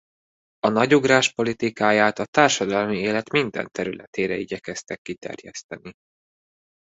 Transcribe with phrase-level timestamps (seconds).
[0.59, 5.91] A nagy ugrás politikáját a társadalmi élet minden területére igyekeztek kiterjeszteni.